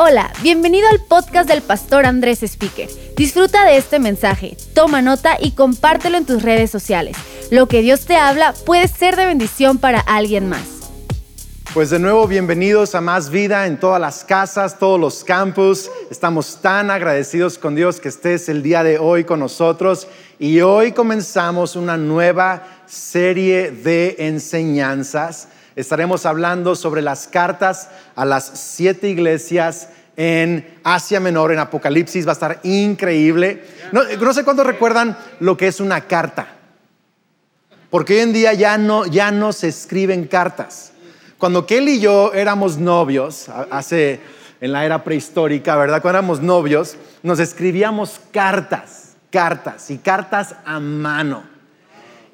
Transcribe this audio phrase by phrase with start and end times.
[0.00, 2.88] Hola, bienvenido al podcast del pastor Andrés Speaker.
[3.16, 7.16] Disfruta de este mensaje, toma nota y compártelo en tus redes sociales.
[7.50, 10.92] Lo que Dios te habla puede ser de bendición para alguien más.
[11.74, 15.90] Pues de nuevo, bienvenidos a Más Vida en todas las casas, todos los campus.
[16.12, 20.06] Estamos tan agradecidos con Dios que estés el día de hoy con nosotros
[20.38, 25.48] y hoy comenzamos una nueva serie de enseñanzas
[25.78, 32.26] estaremos hablando sobre las cartas a las siete iglesias en Asia Menor, en Apocalipsis.
[32.26, 33.62] Va a estar increíble.
[33.92, 36.48] No, sé cuántos recuerdan lo que es una carta.
[37.90, 40.92] Porque hoy en día ya no, ya no se escriben cartas.
[41.38, 44.20] Cuando Kelly y yo éramos novios, hace
[44.60, 46.02] en la era prehistórica, ¿verdad?
[46.02, 51.44] Cuando éramos novios, nos escribíamos cartas, cartas y cartas a mano.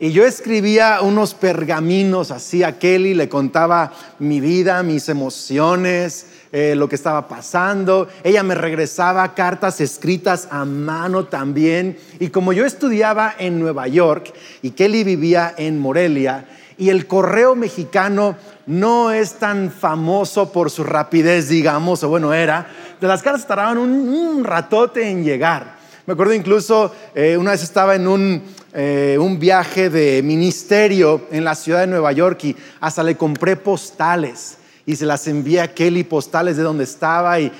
[0.00, 6.74] Y yo escribía unos pergaminos así a Kelly, le contaba mi vida, mis emociones, eh,
[6.74, 8.08] lo que estaba pasando.
[8.24, 11.96] Ella me regresaba cartas escritas a mano también.
[12.18, 17.54] Y como yo estudiaba en Nueva York y Kelly vivía en Morelia, y el correo
[17.54, 22.66] mexicano no es tan famoso por su rapidez, digamos, o bueno, era,
[23.00, 25.76] de las cartas tardaban un, ratote en llegar.
[26.06, 28.42] Me acuerdo incluso, eh, una vez estaba en un
[28.74, 33.54] eh, un viaje de ministerio en la ciudad de Nueva York y hasta le compré
[33.54, 37.52] postales y se las envié a Kelly postales de donde estaba y,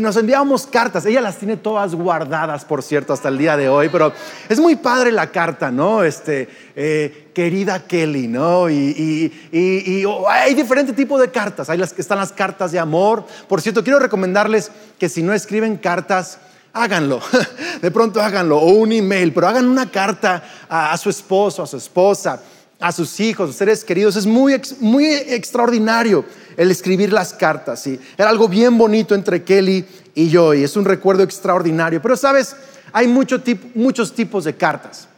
[0.00, 1.06] nos enviábamos cartas.
[1.06, 4.12] Ella las tiene todas guardadas, por cierto, hasta el día de hoy, pero
[4.48, 6.02] es muy padre la carta, ¿no?
[6.02, 8.68] Este, eh, querida Kelly, ¿no?
[8.70, 11.70] Y, oh, hay diferentes tipos de cartas.
[11.70, 13.24] Hay las que están las cartas de amor.
[13.48, 16.38] Por cierto, quiero recomendarles que si no escriben cartas,
[16.74, 17.20] háganlo,
[17.80, 21.78] de pronto háganlo, o un email, pero hagan una carta a, su esposo, a su
[21.78, 22.42] esposa,
[22.80, 24.16] a sus hijos, a sus seres queridos.
[24.16, 26.24] Es muy, muy extraordinario
[26.56, 27.80] el escribir las cartas.
[27.80, 27.98] ¿sí?
[28.18, 32.02] Era algo bien bonito entre Kelly y yo, y es un recuerdo extraordinario.
[32.02, 32.54] Pero sabes,
[32.92, 33.40] hay mucho
[33.74, 35.08] muchos tipos de cartas.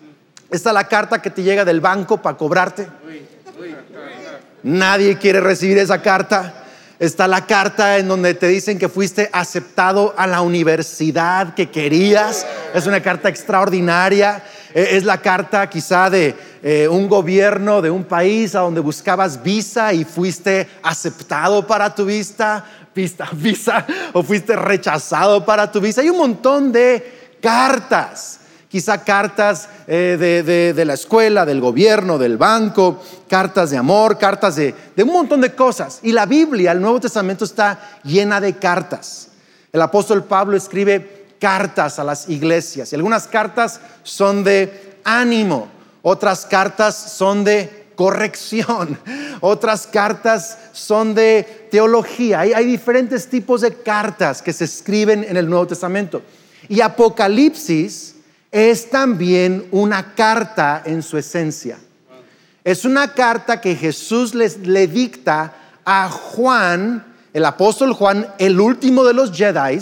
[0.51, 2.87] Está la carta que te llega del banco para cobrarte.
[4.63, 6.66] Nadie quiere recibir esa carta.
[6.99, 12.47] Está la carta en donde te dicen que fuiste aceptado a la universidad que querías.
[12.73, 14.43] Es una carta extraordinaria.
[14.73, 19.43] E, es la carta quizá de eh, un gobierno de un país a donde buscabas
[19.43, 22.65] visa y fuiste aceptado para tu visa,
[22.95, 26.01] visa, visa o fuiste rechazado para tu visa.
[26.01, 28.41] Hay un montón de cartas
[28.77, 34.75] quizá cartas eh, de, la escuela, del gobierno, del banco, cartas de amor, cartas de,
[34.95, 36.01] de un montón de cosas.
[36.03, 39.29] Y la Biblia, el Nuevo Testamento está llena de cartas.
[39.73, 45.69] El apóstol Pablo escribe cartas a las iglesias y algunas cartas son de ánimo,
[46.03, 48.99] otras cartas son de corrección,
[49.41, 52.41] otras cartas son de teología.
[52.41, 56.21] Hay, hay, diferentes tipos de cartas que se escriben en el Nuevo Testamento.
[56.69, 58.16] Y Apocalipsis
[58.57, 61.79] es también una carta en su esencia.
[62.65, 69.13] Es una carta que Jesús le dicta a Juan, el apóstol Juan, el último de
[69.13, 69.79] los Jedi.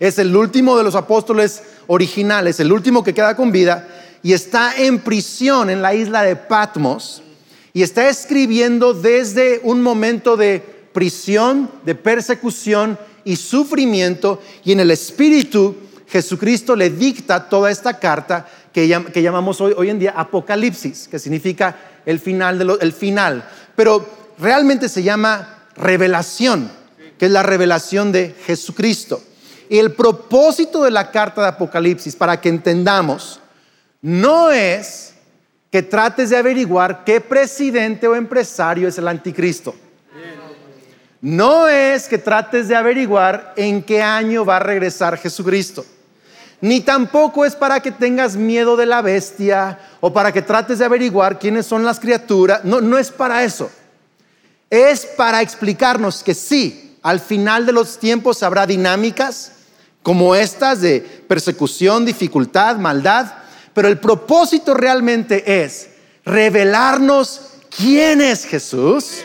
[0.00, 3.86] Es el último de los apóstoles originales, el último que queda con vida,
[4.22, 7.22] y está en prisión en la isla de Patmos,
[7.74, 10.60] y está escribiendo desde un momento de
[10.94, 15.76] prisión, de persecución y sufrimiento, y en el espíritu
[16.08, 21.76] Jesucristo le dicta toda esta carta que, llamamos hoy, en día Apocalipsis, que significa
[22.06, 23.46] el final, de el final.
[23.76, 24.08] Pero
[24.38, 26.70] realmente se llama revelación,
[27.18, 29.22] que es la revelación de Jesucristo.
[29.68, 33.40] Y el propósito de la carta de Apocalipsis, para que entendamos,
[34.00, 35.12] no es
[35.70, 39.74] que trates de averiguar qué presidente o empresario es el anticristo.
[41.20, 45.84] No es que trates de averiguar en qué año va a regresar Jesucristo
[46.60, 50.84] ni tampoco es para que tengas miedo de la bestia o para que trates de
[50.84, 52.64] averiguar quiénes son las criaturas.
[52.64, 53.70] No, no es para eso.
[54.70, 59.52] Es para explicarnos que sí, al final de los tiempos habrá dinámicas
[60.02, 63.32] como estas de persecución, dificultad, maldad,
[63.72, 65.90] pero el propósito realmente es
[66.24, 67.42] revelarnos
[67.76, 69.22] quién es Jesús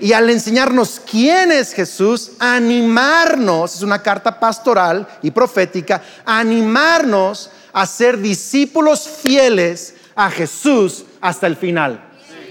[0.00, 7.86] y al enseñarnos quién es Jesús, animarnos, es una carta pastoral y profética, animarnos a
[7.86, 12.02] ser discípulos fieles a Jesús hasta el final.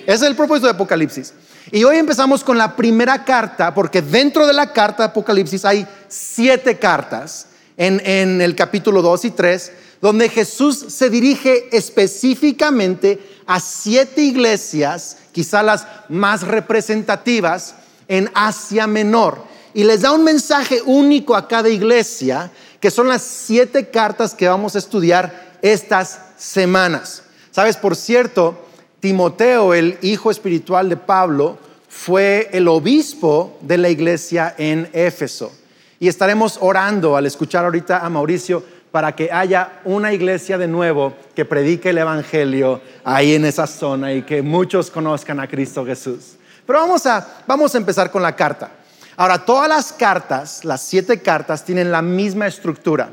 [0.06, 1.33] Ese es el propósito de Apocalipsis.
[1.71, 5.88] Y hoy empezamos con la primera carta, porque dentro de la carta de Apocalipsis hay
[6.07, 9.71] siete cartas en, el capítulo 2 y 3,
[10.01, 17.75] donde Jesús se dirige específicamente a siete iglesias quizá las más representativas
[18.07, 19.56] en Asia Menor.
[19.74, 22.50] y les da un mensaje único a cada iglesia,
[22.80, 27.24] que son las siete cartas que vamos a estudiar estas semanas.
[27.51, 28.57] Sabes, por cierto,
[29.01, 31.57] Timoteo, el hijo espiritual de Pablo,
[31.89, 35.51] fue el obispo de la iglesia en Éfeso.
[36.00, 38.63] Y estaremos orando al escuchar ahorita a Mauricio
[38.95, 44.13] para que haya una iglesia de nuevo que predique el Evangelio ahí en esa zona
[44.13, 46.38] y que muchos conozcan a Cristo Jesús.
[46.65, 48.71] Pero vamos a, vamos a empezar con la carta.
[49.18, 53.09] Ahora, todas las cartas, las siete cartas, tienen la misma estructura.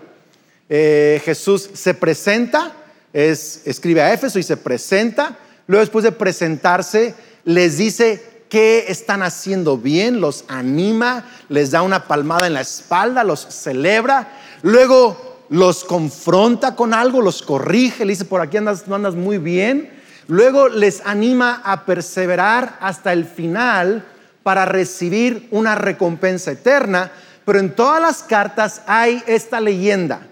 [0.69, 2.71] Eh, Jesús se presenta,
[3.13, 5.37] es, escribe a Éfeso y se presenta.
[5.67, 12.07] Luego, después de presentarse, les dice qué están haciendo bien, los anima, les da una
[12.07, 14.29] palmada en la espalda, los celebra.
[14.63, 19.37] Luego los confronta con algo, los corrige, le dice, por aquí andas, no andas muy
[19.37, 19.91] bien.
[20.27, 24.03] Luego les anima a perseverar hasta el final
[24.43, 27.13] para recibir una recompensa eterna.
[27.45, 30.27] Pero en todas las cartas hay esta leyenda.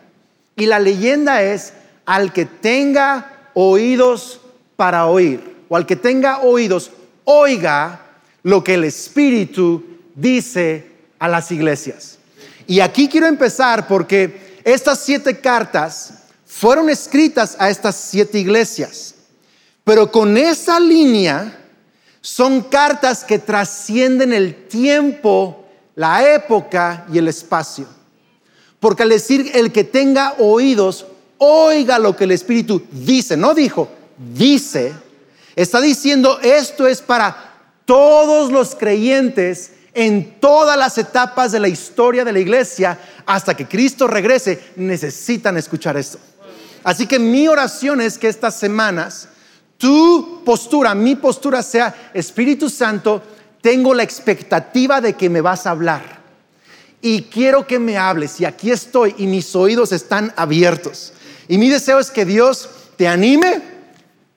[0.57, 1.75] Y la leyenda es
[2.07, 4.41] al que tenga oídos
[4.77, 6.93] para oír, o al que tenga oídos,
[7.25, 8.01] oiga
[8.43, 9.85] lo que el Espíritu
[10.15, 12.17] dice a las iglesias.
[12.67, 16.15] Y aquí quiero empezar porque estas siete cartas
[16.47, 19.15] fueron escritas a estas siete iglesias,
[19.85, 21.57] pero con esa línea
[22.21, 25.65] son cartas que trascienden el tiempo,
[25.95, 27.87] la época y el espacio.
[28.79, 31.07] Porque al decir el que tenga oídos,
[31.39, 33.89] oiga lo que el Espíritu dice, no dijo,
[34.35, 34.93] dice,
[35.57, 37.55] está diciendo esto es para
[37.85, 43.67] todos los creyentes en todas las etapas de la historia de la iglesia hasta que
[43.67, 46.19] Cristo regrese, necesitan escuchar esto.
[46.85, 49.29] Así que mi oración es que estas semanas
[49.81, 53.23] tu postura, mi postura sea, Espíritu Santo,
[53.63, 56.21] tengo la expectativa de que me vas a hablar.
[57.01, 58.39] Y quiero que me hables.
[58.41, 61.15] Y aquí estoy y mis oídos están abiertos.
[61.49, 63.63] Y mi deseo es que Dios te anime,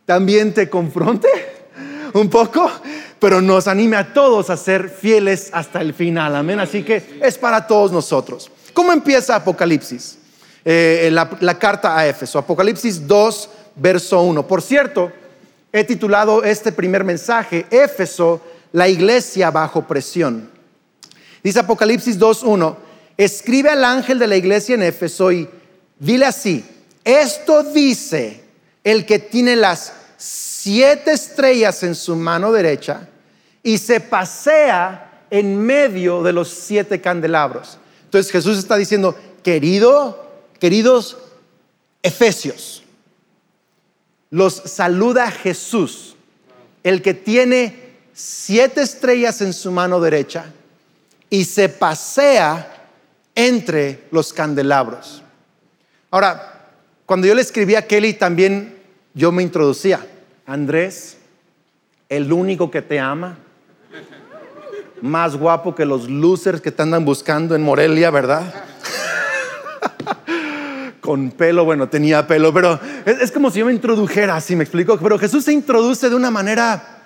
[0.05, 1.27] también te confronte
[2.13, 2.71] un poco
[3.23, 6.35] pero nos anime a todos a ser fieles hasta el final.
[6.35, 6.59] Amén.
[6.59, 8.51] Así que es para todos nosotros.
[8.73, 10.17] ¿Cómo empieza Apocalipsis?
[10.65, 12.37] Eh, la, la, carta a Éfeso.
[12.37, 14.45] Apocalipsis 2, verso 1.
[14.45, 15.09] Por cierto,
[15.71, 18.41] he titulado este primer mensaje, Éfeso,
[18.73, 20.49] la iglesia bajo presión.
[21.41, 22.77] Dice Apocalipsis 2, 1.
[23.15, 25.47] Escribe al ángel de la iglesia en Éfeso y
[25.97, 26.65] dile así,
[27.05, 28.43] esto dice
[28.83, 33.07] el que tiene las siete estrellas en su mano derecha
[33.63, 37.77] y se pasea en medio de los siete candelabros.
[38.05, 41.17] Entonces Jesús está diciendo, querido, queridos
[42.03, 42.83] Efesios,
[44.29, 46.15] los saluda Jesús,
[46.83, 50.45] el que tiene siete estrellas en su mano derecha
[51.29, 52.89] y se pasea
[53.35, 55.23] entre los candelabros.
[56.11, 56.69] Ahora,
[57.05, 58.77] cuando yo le escribí a Kelly también
[59.13, 60.05] yo me introducía,
[60.45, 61.17] Andrés,
[62.09, 63.37] el único que te ama,
[65.03, 68.53] más guapo que los losers que te andan buscando en Morelia, ¿verdad?
[71.01, 74.97] Con pelo, bueno, tenía pelo, pero es, como si yo me introdujera, así me explico.
[74.97, 77.03] Pero Jesús se introduce de una manera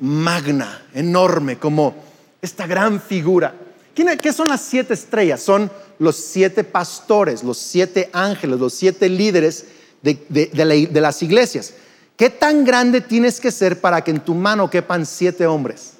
[0.00, 1.94] magna, enorme, como
[2.42, 3.54] esta gran figura.
[3.94, 5.40] ¿Qué son las siete estrellas?
[5.40, 5.70] Son
[6.00, 9.66] los siete pastores, los siete ángeles, los siete líderes
[10.02, 11.72] de las iglesias.
[12.16, 15.97] ¿Qué tan grande tienes que ser para que en tu mano quepan siete hombres?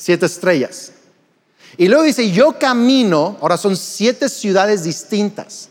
[0.00, 0.92] Siete estrellas.
[1.76, 5.68] Y luego dice, yo camino, ahora son siete ciudades distintas.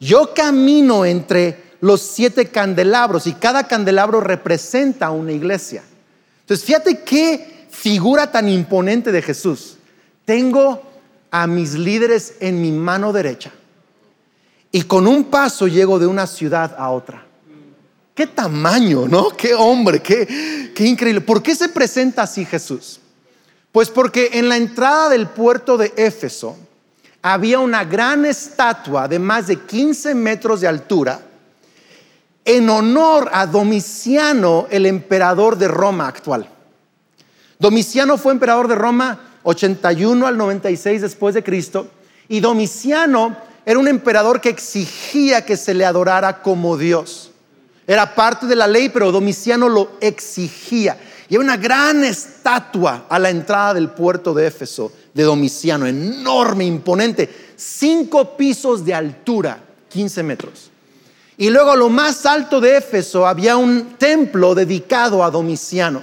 [0.00, 5.84] Yo camino entre los siete candelabros y cada candelabro representa una iglesia.
[6.40, 9.76] Entonces, fíjate qué figura tan imponente de Jesús.
[10.24, 10.82] Tengo
[11.30, 13.52] a mis líderes en mi mano derecha
[14.72, 17.24] y con un paso llego de una ciudad a otra.
[18.12, 19.30] Qué tamaño, ¿no?
[19.30, 21.20] Qué hombre, qué, qué increíble.
[21.20, 23.00] ¿Por qué se presenta así Jesús?
[23.72, 26.56] Pues porque en la entrada del puerto de Éfeso
[27.22, 31.20] había una gran estatua de más de 15 metros de altura
[32.44, 36.48] en honor a Domiciano, el emperador de Roma actual.
[37.58, 41.88] Domiciano fue emperador de Roma 81 al 96 después de Cristo
[42.28, 43.36] y Domiciano
[43.68, 47.32] era un emperador que exigía que se le adorara como Dios.
[47.86, 50.98] Era parte de la ley, pero Domiciano lo exigía.
[51.28, 56.64] Y hay una gran estatua a la entrada del puerto de Éfeso de Domiciano, enorme,
[56.64, 59.58] imponente, cinco pisos de altura,
[59.90, 60.70] 15 metros.
[61.36, 66.02] Y luego a lo más alto de Éfeso había un templo dedicado a Domiciano.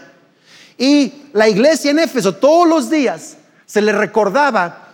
[0.78, 4.90] Y la iglesia en Éfeso todos los días Se le recordaba,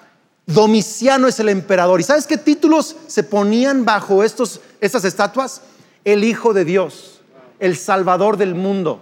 [0.45, 1.99] Domiciano es el emperador.
[1.99, 4.59] ¿Y sabes qué títulos se ponían bajo estas
[5.03, 5.61] estatuas?
[6.05, 7.19] El Hijo de Dios,
[7.59, 9.01] el Salvador del mundo,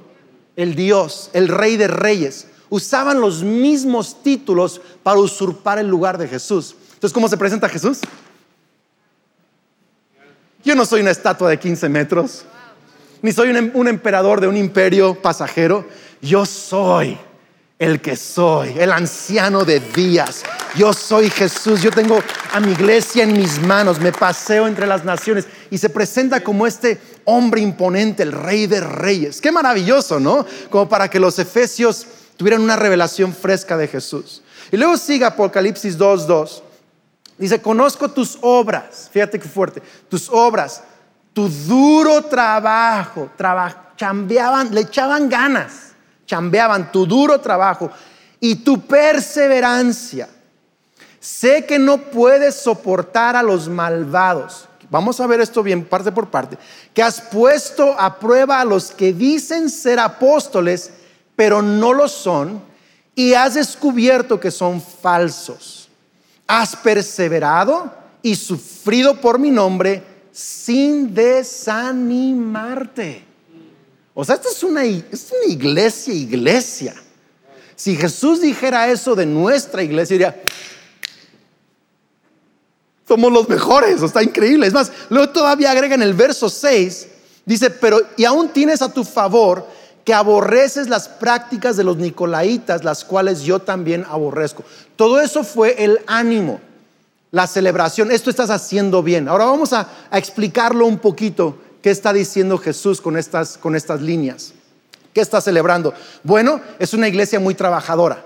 [0.59, 2.47] el Dios, el Rey de Reyes.
[2.69, 6.75] Usaban los mismos títulos para usurpar el lugar de Jesús.
[6.95, 7.99] Entonces, ¿cómo se presenta Jesús?
[10.61, 12.43] Yo no soy una estatua de 15 metros,
[13.21, 15.87] ni soy un, emperador de un imperio pasajero.
[16.21, 17.17] Yo soy
[17.79, 20.43] el que soy, el anciano de días.
[20.75, 25.05] Yo soy Jesús, yo tengo a mi iglesia en mis manos, me paseo entre las
[25.05, 26.99] naciones y se presenta como este
[27.29, 29.41] hombre imponente, el rey de reyes.
[29.41, 30.45] Qué maravilloso, ¿no?
[30.69, 32.05] Como para que los efesios
[32.37, 34.41] tuvieran una revelación fresca de Jesús.
[34.71, 36.61] Y luego sigue Apocalipsis 2.2.
[37.37, 40.83] Dice, conozco tus obras, fíjate qué fuerte, tus obras,
[41.31, 43.29] tu duro trabajo,
[43.95, 45.89] chambeaban, le echaban ganas
[46.29, 47.89] chambeaban, tu duro trabajo
[48.39, 50.29] y tu perseverancia.
[51.19, 54.68] Sé que no puedes soportar a los malvados.
[54.89, 56.57] Vamos a ver esto bien parte por parte.
[56.93, 60.89] Que has puesto a prueba a los que dicen ser apóstoles,
[61.35, 62.67] pero no lo son,
[63.15, 65.89] y has descubierto que son falsos.
[66.47, 73.23] Has perseverado y sufrido por mi nombre sin desanimarte.
[74.13, 76.93] O sea, esta es una, es una iglesia, iglesia.
[77.75, 80.43] Si Jesús dijera eso de nuestra iglesia, diría,
[83.09, 84.67] somos los mejores, está increíble.
[84.67, 87.07] Es más, luego todavía agrega en el verso 6,
[87.45, 89.67] dice, pero y aún tienes a tu favor
[90.05, 94.63] que aborreces las prácticas de los nicolaitas, las cuales yo también aborrezco.
[94.95, 96.61] Todo eso fue el ánimo,
[97.31, 98.11] la celebración.
[98.11, 99.27] Esto estás haciendo bien.
[99.27, 104.01] Ahora vamos a, a explicarlo un poquito ¿Qué está diciendo Jesús con estas, con estas
[104.01, 104.53] líneas?
[105.13, 105.93] ¿Qué está celebrando?
[106.23, 108.25] Bueno, es una iglesia muy trabajadora.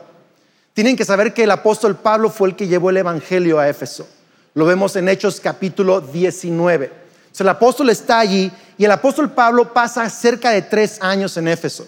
[0.74, 4.08] Tienen que saber que el apóstol Pablo fue el que llevó el Evangelio a Éfeso.
[4.56, 6.92] Lo vemos en Hechos capítulo 19.
[7.40, 11.88] el apóstol está allí y el apóstol Pablo pasa cerca de tres años en Éfeso.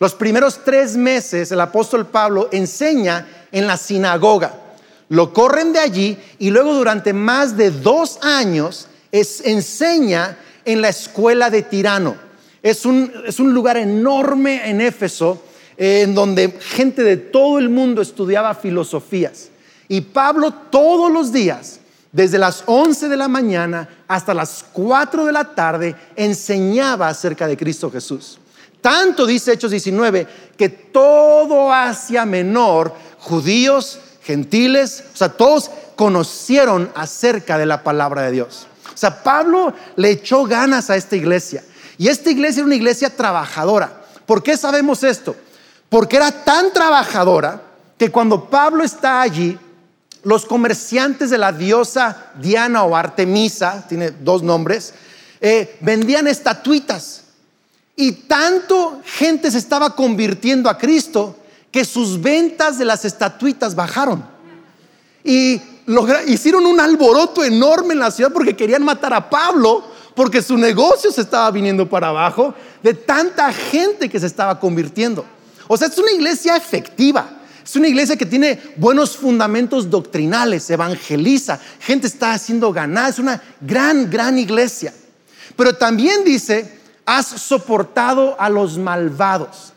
[0.00, 4.52] Los primeros tres meses el apóstol Pablo enseña en la sinagoga.
[5.10, 11.50] Lo corren de allí y luego durante más de dos años enseña en la escuela
[11.50, 12.16] de Tirano.
[12.64, 15.40] Es un, lugar enorme en Éfeso,
[15.76, 19.50] eh, en donde gente de todo el mundo estudiaba filosofías.
[19.86, 21.78] Y Pablo todos los días,
[22.12, 27.56] desde las 11 de la mañana hasta las 4 de la tarde, enseñaba acerca de
[27.56, 28.38] Cristo Jesús.
[28.82, 30.26] Tanto dice Hechos 19
[30.56, 38.32] que todo Asia Menor, judíos, gentiles, o sea, todos conocieron acerca de la palabra de
[38.32, 38.66] Dios.
[38.92, 41.64] O sea, Pablo le echó ganas a esta iglesia.
[41.96, 44.02] Y esta iglesia era una iglesia trabajadora.
[44.26, 45.34] ¿Por qué sabemos esto?
[45.88, 47.62] Porque era tan trabajadora
[47.96, 49.58] que cuando Pablo está allí,
[50.22, 54.94] los comerciantes de la diosa Diana o Artemisa, tiene dos nombres,
[55.40, 57.22] eh, vendían estatuitas.
[57.96, 61.36] Y tanto gente se estaba convirtiendo a Cristo
[61.70, 64.24] que sus ventas de las estatuitas bajaron.
[65.24, 65.60] Y
[66.26, 71.10] hicieron un alboroto enorme en la ciudad porque querían matar a Pablo, porque su negocio
[71.10, 75.24] se estaba viniendo para abajo de tanta gente que se estaba convirtiendo.
[75.68, 77.41] O sea, es una iglesia efectiva.
[77.64, 83.40] Es una iglesia que tiene buenos fundamentos doctrinales, evangeliza, gente está haciendo ganar, es una
[83.60, 84.92] gran, gran iglesia.
[85.56, 89.72] Pero también dice, has soportado a los malvados.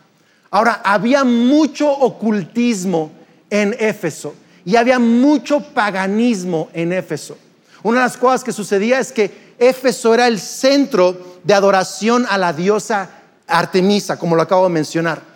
[0.50, 3.12] Ahora, había mucho ocultismo
[3.50, 7.36] en Éfeso y había mucho paganismo en Éfeso.
[7.82, 12.36] Una de las cosas que sucedía es que Éfeso era el centro de adoración a
[12.36, 13.10] la diosa
[13.46, 15.35] Artemisa, como lo acabo de mencionar.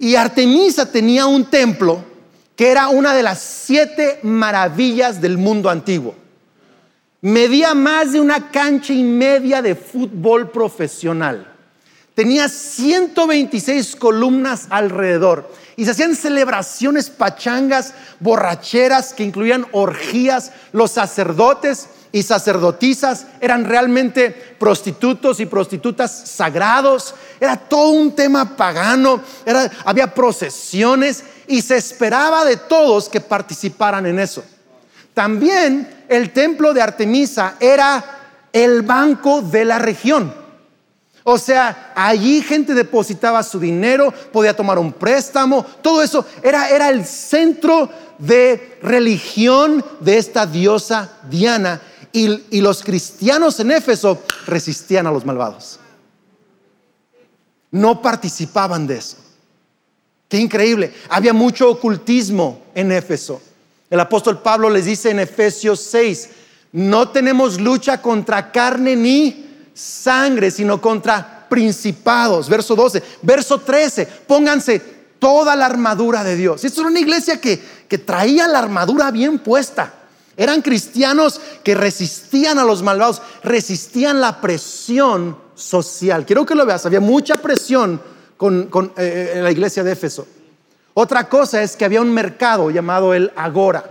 [0.00, 2.02] Y Artemisa tenía un templo
[2.56, 6.14] que era una de las siete maravillas del mundo antiguo.
[7.20, 11.52] Medía más de una cancha y media de fútbol profesional.
[12.14, 20.52] Tenía 126 columnas alrededor y se hacían celebraciones pachangas, borracheras que incluían orgías.
[20.72, 27.14] Los sacerdotes y sacerdotisas eran realmente prostitutos y prostitutas sagrados.
[27.40, 29.22] Era todo un tema pagano,
[29.84, 34.42] había procesiones y se esperaba de todos que participaran en eso.
[35.14, 38.04] También el templo de Artemisa era
[38.52, 40.40] el banco de la región.
[41.22, 46.88] O sea, allí gente depositaba su dinero, podía tomar un préstamo, todo eso era, era
[46.88, 51.80] el centro de religión de esta diosa Diana.
[52.12, 55.78] Y, los cristianos en Éfeso resistían a los malvados.
[57.70, 59.16] No participaban de eso.
[60.28, 60.92] Qué increíble.
[61.08, 63.40] Había mucho ocultismo en Éfeso.
[63.88, 66.30] El apóstol Pablo les dice en Efesios 6,
[66.72, 72.48] no tenemos lucha contra carne ni sangre, sino contra principados.
[72.48, 73.02] Verso 12.
[73.22, 74.80] Verso 13, pónganse
[75.18, 76.64] toda la armadura de Dios.
[76.64, 79.94] Esto era una iglesia que, que traía la armadura bien puesta.
[80.40, 86.24] Eran cristianos que resistían a los malvados, resistían la presión social.
[86.24, 88.00] Quiero que lo veas, había mucha presión
[88.38, 90.26] con, eh, eh, en la iglesia de Éfeso.
[90.94, 93.84] Otra cosa es que había un mercado llamado el Agora.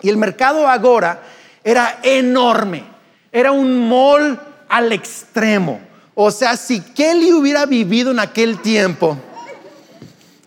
[0.00, 1.24] Y el mercado Agora
[1.64, 2.84] era enorme.
[3.32, 5.80] Era un mall al extremo.
[6.14, 9.18] O sea, si Kelly hubiera vivido en aquel tiempo,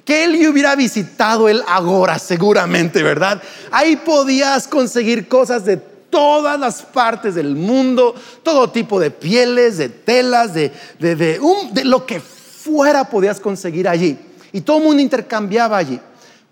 [0.08, 3.44] Kelly hubiera visitado el Agora seguramente, ¿verdad?
[3.72, 9.90] Ahí podías conseguir cosas de todas las partes del mundo, todo tipo de pieles, de
[9.90, 11.42] telas, de, de, de,
[11.74, 14.18] de lo que fuera podías conseguir allí.
[14.54, 16.00] Y todo el mundo intercambiaba allí.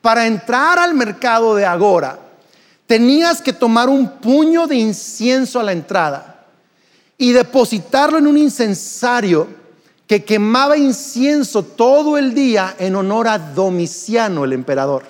[0.01, 2.19] Para entrar al mercado de Agora,
[2.85, 6.43] tenías que tomar un puño de incienso a la entrada
[7.17, 9.47] y depositarlo en un incensario
[10.07, 15.03] que quemaba incienso todo el día en honor a Domiciano, el emperador,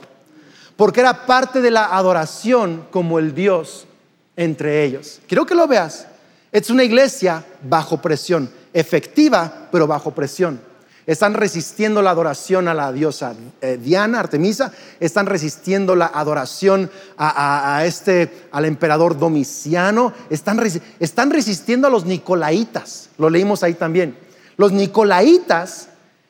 [0.77, 3.87] porque era parte de la adoración como el Dios
[4.35, 5.21] entre ellos.
[5.27, 6.07] Quiero que lo veas.
[6.51, 10.61] Es una iglesia bajo presión, efectiva, pero bajo presión.
[11.05, 14.71] Están resistiendo la adoración a la diosa eh, Diana, Artemisa.
[14.99, 20.13] Están resistiendo la adoración a, este, al emperador Domiciano.
[20.31, 20.59] Están,
[20.99, 23.09] están resistiendo a los nicolaitas.
[23.19, 24.17] Lo leímos ahí también.
[24.57, 25.89] Los nicolaitas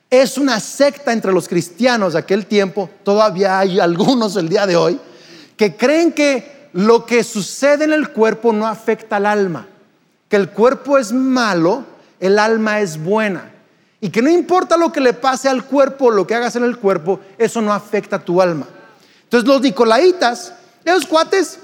[0.09, 2.89] es una secta entre los cristianos de aquel tiempo.
[3.03, 4.99] Todavía hay algunos el día de hoy
[5.57, 9.67] que creen que lo que sucede en el cuerpo no afecta al alma.
[10.27, 11.85] Que el cuerpo es malo,
[12.19, 13.51] el alma es buena.
[14.01, 16.77] Y que no importa lo que le pase al cuerpo, lo que hagas en el
[16.77, 18.67] cuerpo, eso no afecta a tu alma.
[19.23, 20.53] Entonces los nicolaitas,
[20.83, 21.59] esos cuates,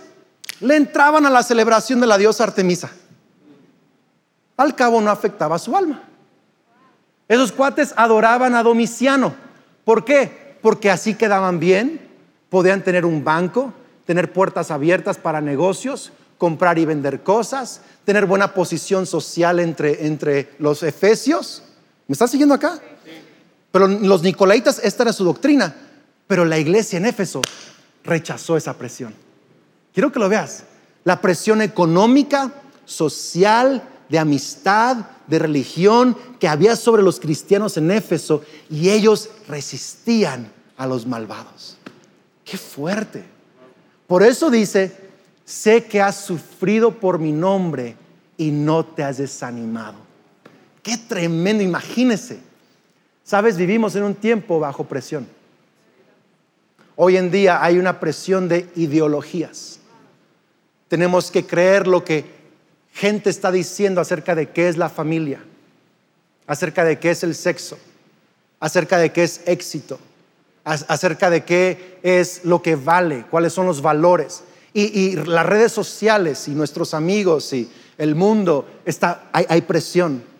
[0.61, 2.89] le entraban a la celebración de la diosa Artemisa.
[4.57, 6.03] Al cabo no afectaba a su alma.
[7.31, 9.33] Esos cuates adoraban a Domiciano.
[9.85, 10.57] ¿Por qué?
[10.61, 12.01] Porque así quedaban bien,
[12.49, 13.73] podían tener un banco,
[14.05, 20.49] tener puertas abiertas para negocios, comprar y vender cosas, tener buena posición social entre, entre
[20.59, 21.63] los efesios.
[22.05, 22.81] ¿Me estás siguiendo acá?
[23.71, 25.73] Pero los nicolaitas, esta era su doctrina,
[26.27, 27.41] pero la iglesia en Éfeso
[28.03, 29.15] rechazó esa presión.
[29.93, 30.65] Quiero que lo veas.
[31.05, 32.51] La presión económica,
[32.83, 40.51] social, de amistad, de religión que había sobre los cristianos en Éfeso y ellos resistían
[40.75, 41.77] a los malvados.
[42.43, 43.23] Qué fuerte.
[44.07, 44.93] Por eso dice,
[45.45, 47.95] sé que has sufrido por mi nombre
[48.35, 49.99] y no te has desanimado.
[50.83, 52.41] Qué tremendo, imagínese.
[53.23, 55.25] Sabes, vivimos en un tiempo bajo presión.
[56.97, 59.79] Hoy en día hay una presión de ideologías.
[60.89, 62.40] Tenemos que creer lo que
[62.93, 65.39] gente está diciendo acerca de qué es la familia,
[66.47, 67.77] acerca de qué es el sexo,
[68.59, 69.99] acerca de qué es éxito,
[70.63, 74.43] acerca de qué es lo que vale, cuáles son los valores.
[74.73, 80.31] Y, las redes sociales y nuestros amigos y el mundo, está, hay presión.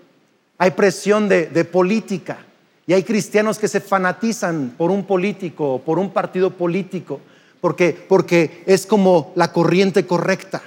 [0.62, 2.38] Hay presión de, política
[2.86, 7.20] y hay cristianos que se fanatizan por un político o por un partido político
[7.60, 10.62] porque, porque es como la corriente correcta.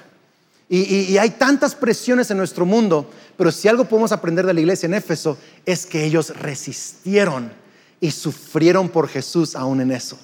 [0.69, 4.87] Y, hay tantas presiones en nuestro mundo, pero si algo podemos aprender de la iglesia
[4.87, 7.53] en Éfeso es que ellos resistieron
[8.01, 10.19] y sufrieron por Jesús aún en eso.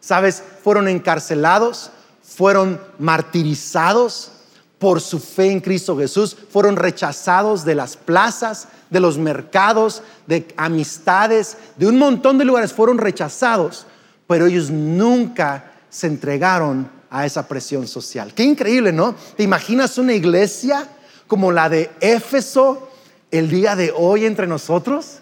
[0.00, 0.42] ¿Sabes?
[0.64, 1.90] Fueron encarcelados,
[2.22, 4.32] fueron martirizados
[4.78, 10.52] por su fe en Cristo Jesús, fueron rechazados de las plazas, de los mercados, de
[10.56, 13.86] amistades, de un montón de lugares fueron rechazados,
[14.26, 18.32] pero ellos nunca se entregaron a esa presión social.
[18.34, 19.14] Qué increíble, ¿no?
[19.36, 20.88] ¿Te imaginas una iglesia
[21.26, 22.88] como la de Éfeso
[23.30, 25.18] el día de hoy entre nosotros?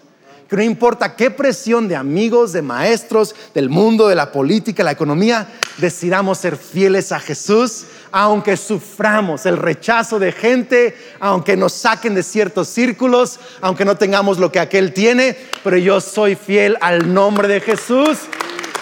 [0.47, 4.91] Que no importa qué presión de amigos, de maestros, del mundo, de la política, la
[4.91, 12.13] economía, decidamos ser fieles a Jesús aunque suframos el rechazo de gente, aunque nos saquen
[12.13, 17.13] de ciertos círculos, aunque no tengamos lo que aquel tiene, pero yo soy fiel al
[17.13, 18.17] nombre de Jesús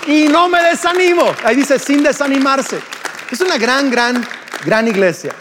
[0.07, 1.23] y no me desanimo.
[1.43, 2.79] Ahí dice, sin desanimarse.
[3.31, 4.25] Es una gran, gran,
[4.65, 5.33] gran iglesia.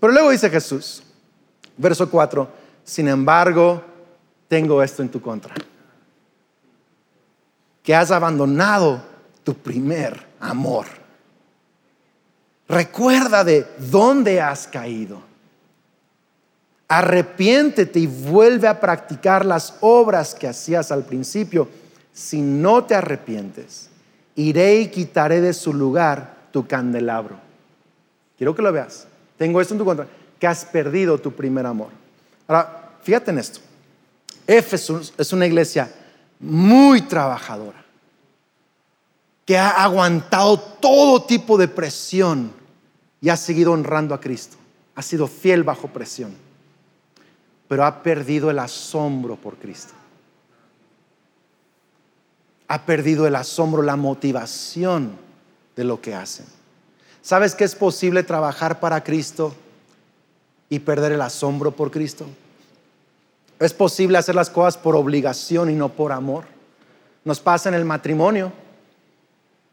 [0.00, 1.02] Pero luego dice Jesús,
[1.76, 2.48] verso 4,
[2.84, 3.82] sin embargo,
[4.48, 5.54] tengo esto en tu contra.
[7.82, 9.02] Que has abandonado
[9.42, 10.86] tu primer amor.
[12.68, 15.22] Recuerda de dónde has caído.
[16.88, 21.68] Arrepiéntete y vuelve a practicar las obras que hacías al principio.
[22.14, 23.90] Si no te arrepientes,
[24.36, 27.36] iré y quitaré de su lugar tu candelabro.
[28.38, 29.08] Quiero que lo veas.
[29.36, 30.06] Tengo esto en tu contra,
[30.38, 31.88] que has perdido tu primer amor.
[32.46, 33.58] Ahora, fíjate en esto.
[34.46, 35.92] Éfeso es una iglesia
[36.38, 37.84] muy trabajadora,
[39.44, 42.52] que ha aguantado todo tipo de presión
[43.20, 44.56] y ha seguido honrando a Cristo.
[44.94, 46.32] Ha sido fiel bajo presión,
[47.66, 49.94] pero ha perdido el asombro por Cristo.
[52.74, 55.12] Ha perdido el asombro, la motivación
[55.76, 56.44] de lo que hacen.
[57.22, 59.54] ¿Sabes que es posible trabajar para Cristo
[60.68, 62.26] y perder el asombro por Cristo?
[63.60, 66.46] Es posible hacer las cosas por obligación y no por amor.
[67.24, 68.52] Nos pasa en el matrimonio,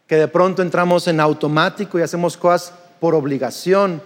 [0.06, 4.00] que de pronto entramos en automático y hacemos cosas por obligación,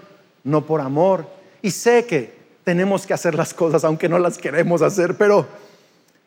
[0.46, 1.28] no por amor.
[1.62, 5.46] Y sé que tenemos que hacer las cosas aunque no las queremos hacer, pero,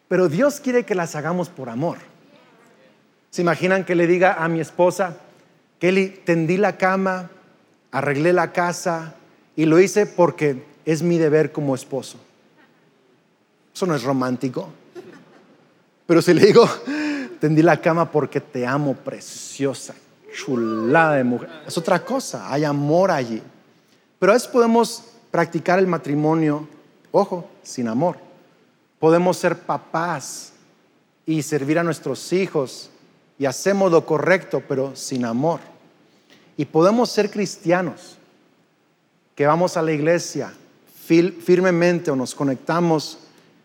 [0.06, 1.96] pero Dios quiere que las hagamos por amor.
[3.30, 5.18] ¿Se imaginan que le diga a mi esposa,
[5.78, 7.30] Kelly, tendí la cama,
[7.90, 9.14] arreglé la casa
[9.54, 12.18] y lo hice porque es mi deber como esposo?
[13.74, 14.70] Eso no es romántico.
[16.06, 16.68] Pero si le digo,
[17.40, 19.94] tendí la cama porque te amo, preciosa,
[20.34, 23.42] chulada de mujer, es otra cosa, hay amor allí.
[24.18, 26.66] Pero a veces podemos practicar el matrimonio,
[27.12, 28.16] ojo, sin amor.
[28.98, 30.52] Podemos ser papás
[31.26, 32.90] y servir a nuestros hijos
[33.38, 35.60] y hacemos lo correcto, pero sin amor.
[36.56, 38.16] Y podemos ser cristianos,
[39.34, 40.52] que vamos a la iglesia
[41.06, 43.18] firmemente o nos conectamos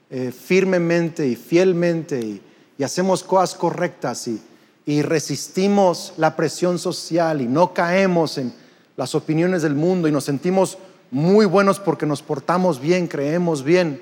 [0.10, 2.42] eh, firmemente y fielmente y,
[2.84, 4.42] hacemos cosas correctas y,
[4.86, 8.54] y resistimos la presión social y no caemos en
[8.98, 10.78] las opiniones del mundo y nos sentimos
[11.10, 14.02] muy buenos porque nos portamos bien, creemos bien,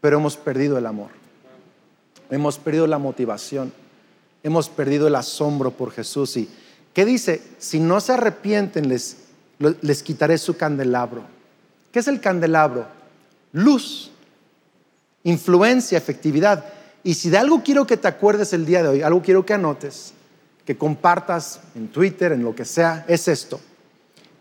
[0.00, 1.10] pero hemos perdido el amor,
[2.30, 3.72] hemos perdido la motivación,
[4.44, 6.36] hemos perdido el asombro por Jesús.
[6.36, 6.48] ¿Y
[6.92, 7.42] qué dice?
[7.58, 9.16] Si no se arrepienten, les,
[9.58, 11.24] les quitaré su candelabro.
[11.90, 12.86] ¿Qué es el candelabro?
[13.52, 14.12] Luz
[15.24, 16.64] influencia, efectividad.
[17.02, 19.54] Y si de algo quiero que te acuerdes el día de hoy, algo quiero que
[19.54, 20.14] anotes,
[20.64, 23.60] que compartas en Twitter, en lo que sea, es esto.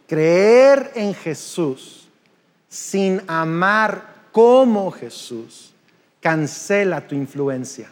[0.07, 2.07] Creer en Jesús
[2.69, 5.71] sin amar como Jesús
[6.19, 7.89] cancela tu influencia.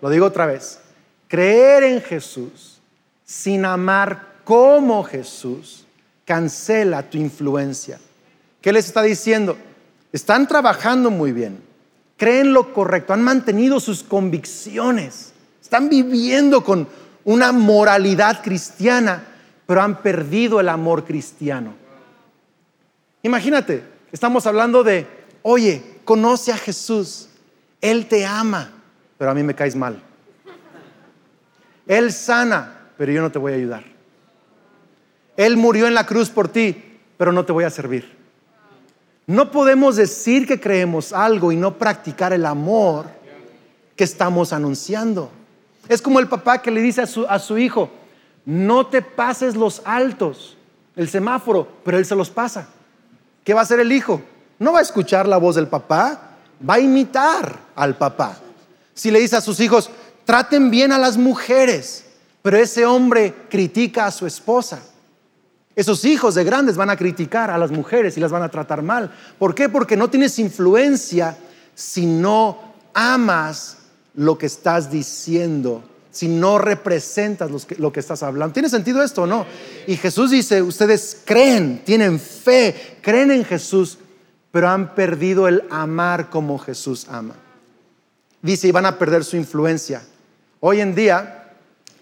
[0.00, 0.80] Lo digo otra vez.
[1.28, 2.80] Creer en Jesús
[3.24, 5.84] sin amar como Jesús
[6.24, 7.98] cancela tu influencia.
[8.60, 9.56] ¿Qué les está diciendo?
[10.12, 11.68] Están trabajando muy bien
[12.18, 16.86] creen lo correcto, han mantenido sus convicciones, están viviendo con
[17.24, 19.24] una moralidad cristiana,
[19.64, 21.74] pero han perdido el amor cristiano.
[23.22, 25.06] Imagínate, estamos hablando de,
[25.42, 27.28] oye, conoce a Jesús,
[27.80, 28.72] Él te ama,
[29.16, 30.02] pero a mí me caes mal.
[31.88, 33.82] Él sana, pero yo no te voy a ayudar.
[35.36, 38.16] Él murió en la cruz por ti, pero no te voy a servir.
[39.26, 43.06] No podemos decir que creemos algo y no practicar el amor
[43.94, 45.30] que estamos anunciando.
[45.88, 47.90] Es como el papá que le dice a su, hijo,
[48.44, 50.56] no te pases los altos,
[50.96, 52.68] el semáforo, pero él se los pasa.
[53.44, 54.20] ¿Qué va a hacer el hijo?
[54.58, 56.36] No va a escuchar la voz del papá,
[56.68, 58.38] va a imitar al papá.
[58.94, 59.90] Si le dice a sus hijos,
[60.28, 62.04] traten bien a las mujeres,
[62.42, 64.78] pero ese hombre critica a su esposa.
[65.74, 68.82] Esos hijos de grandes van a criticar a las mujeres y las van a tratar
[68.82, 69.10] mal.
[69.38, 69.70] ¿Por qué?
[69.70, 71.34] Porque no tienes influencia
[71.74, 73.78] si no amas
[74.16, 78.52] lo que estás diciendo, si no representas lo que estás hablando.
[78.52, 79.46] ¿Tiene sentido esto o no?
[79.86, 83.96] Y Jesús dice, ustedes creen, tienen fe, creen en Jesús,
[84.50, 87.34] pero han perdido el amar como Jesús ama.
[88.42, 90.02] Dice, y van a perder su influencia.
[90.60, 91.52] Hoy en día,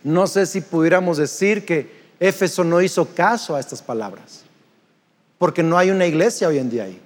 [0.03, 4.45] no sé si pudiéramos decir que Éfeso no hizo caso a estas palabras,
[5.39, 7.01] porque no hay una iglesia hoy en día ahí.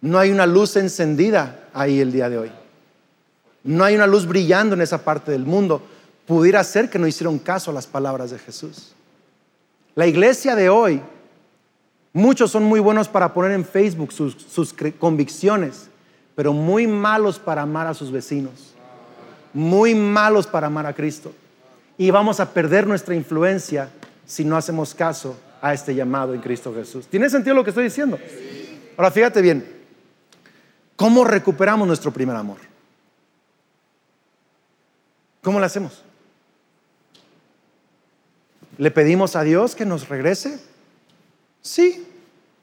[0.00, 2.52] No hay una luz encendida ahí el día de hoy.
[3.64, 5.82] No hay una luz brillando en esa parte del mundo.
[6.26, 8.92] Pudiera ser que no hicieron caso a las palabras de Jesús.
[9.94, 11.02] La iglesia de hoy,
[12.12, 15.88] muchos son muy buenos para poner en Facebook sus, sus convicciones,
[16.36, 18.74] pero muy malos para amar a sus vecinos,
[19.58, 21.34] muy malos para amar a Cristo
[21.96, 23.90] y vamos a perder nuestra influencia
[24.24, 27.08] si no hacemos caso a este llamado en Cristo Jesús.
[27.08, 28.18] ¿Tiene sentido lo que estoy diciendo?
[28.96, 29.68] Ahora fíjate bien,
[30.94, 32.58] ¿cómo recuperamos nuestro primer amor?
[35.42, 36.04] ¿Cómo lo hacemos?
[38.76, 40.60] ¿Le pedimos a Dios que nos regrese?
[41.62, 42.06] Sí,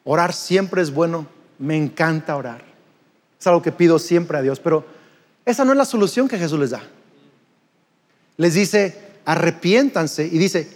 [0.06, 1.28] orar siempre es bueno,
[1.60, 2.64] me encanta orar.
[3.38, 4.95] Es algo que pido siempre a Dios, pero
[5.46, 6.82] Esa no es la solución que Jesús les da.
[8.38, 10.70] Les dice, arrepiéntanse y dice,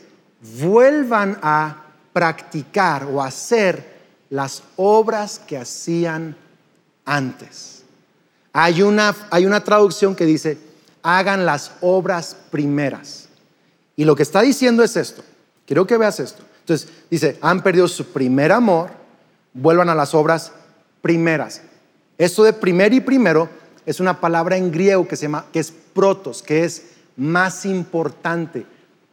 [0.59, 6.35] vuelvan a practicar o hacer las obras que hacían
[7.03, 7.83] antes.
[8.53, 10.57] Hay una, hay una traducción que dice,
[11.01, 13.27] hagan las obras primeras.
[13.95, 15.23] Y lo que está diciendo es esto.
[15.65, 16.43] Quiero que veas esto.
[16.61, 18.91] Entonces, dice, han perdido su primer amor,
[19.53, 20.51] vuelvan a las obras
[21.01, 21.61] primeras.
[22.17, 23.49] Esto de primer y primero
[23.89, 28.63] es una palabra en griego que se llama, que es protos, que es más importante,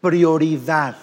[0.03, 0.99] prioridad.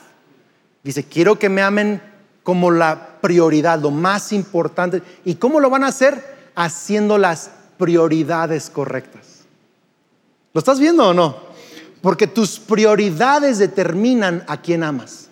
[0.83, 1.99] Dice, quiero que me amen
[2.43, 5.01] como la prioridad, lo más importante.
[5.25, 6.51] ¿Y cómo lo van a hacer?
[6.53, 9.39] Haciendo las prioridades correctas.
[10.53, 11.35] ¿Lo estás viendo o no?
[11.99, 15.29] Porque tus prioridades determinan a quién amas.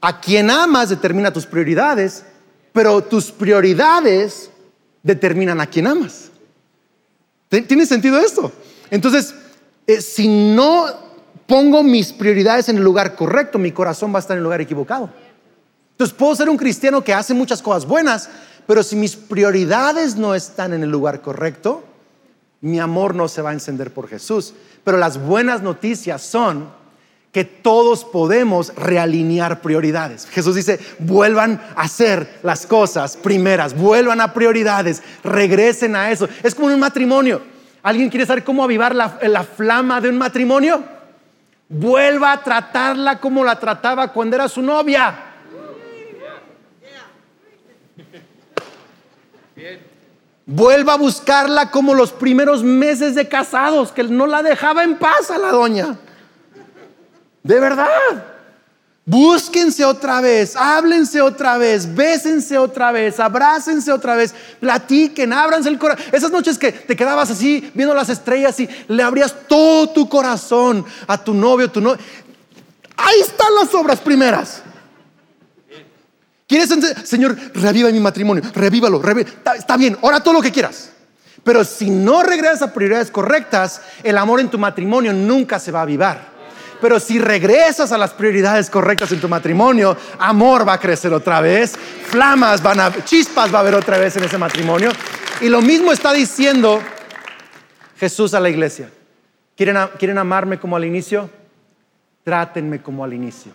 [0.00, 2.24] A quien amas determina tus prioridades,
[2.72, 4.50] pero tus prioridades
[5.04, 6.29] determinan a quién amas.
[7.50, 8.52] ¿Tiene sentido esto?
[8.90, 9.34] Entonces,
[9.86, 10.86] eh, si no
[11.46, 14.60] pongo mis prioridades en el lugar correcto, mi corazón va a estar en el lugar
[14.60, 15.10] equivocado.
[15.92, 18.30] Entonces, puedo ser un cristiano que hace muchas cosas buenas,
[18.68, 21.82] pero si mis prioridades no están en el lugar correcto,
[22.60, 24.54] mi amor no se va a encender por Jesús.
[24.84, 26.70] Pero las buenas noticias son
[27.32, 30.26] que todos podemos realinear prioridades.
[30.26, 36.28] Jesús dice, vuelvan a hacer las cosas primeras, vuelvan a prioridades, regresen a eso.
[36.42, 37.42] Es como en un matrimonio.
[37.82, 40.82] ¿Alguien quiere saber cómo avivar la, la flama de un matrimonio?
[41.68, 45.26] Vuelva a tratarla como la trataba cuando era su novia.
[50.46, 55.30] Vuelva a buscarla como los primeros meses de casados, que no la dejaba en paz
[55.30, 55.96] a la doña.
[57.42, 57.86] De verdad.
[59.10, 65.78] Búsquense otra vez, háblense otra vez, bésense otra vez, abrácense otra vez, platiquen, ábranse el
[65.78, 66.04] corazón.
[66.12, 70.84] Esas noches que te quedabas así viendo las estrellas y le abrías todo tu corazón
[71.08, 72.00] a tu novio, tu novio.
[72.96, 74.62] Ahí están las obras primeras.
[76.46, 76.68] ¿Quieres,
[77.04, 78.44] Señor, reviva mi matrimonio?
[78.54, 79.02] Revívalo,
[79.56, 80.90] Está, bien, ora todo lo que quieras.
[81.42, 85.80] Pero si no regresas a prioridades correctas, el amor en tu matrimonio nunca se va
[85.80, 86.29] a avivar.
[86.80, 91.40] Pero si regresas a las prioridades correctas en tu matrimonio, amor va a crecer otra
[91.40, 94.90] vez, flamas van a, chispas va a haber otra vez en ese matrimonio.
[95.40, 96.80] Y lo mismo está diciendo
[97.98, 98.90] Jesús a la iglesia.
[99.56, 101.28] ¿Quieren, ¿Quieren amarme como al inicio?
[102.24, 103.52] Trátenme como al inicio.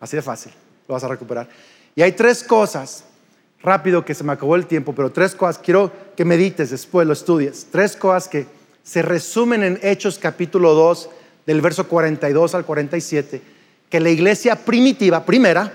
[0.00, 0.52] Así de fácil
[0.88, 1.48] lo vas a recuperar.
[1.94, 3.04] Y hay tres cosas,
[3.62, 7.12] rápido que se me acabó el tiempo, pero tres cosas, quiero que medites después, lo
[7.12, 7.68] estudies.
[7.70, 8.46] Tres cosas que
[8.82, 11.08] se resumen en Hechos capítulo 2,
[11.46, 13.42] del verso 42 al 47,
[13.88, 15.72] que la iglesia primitiva, primera,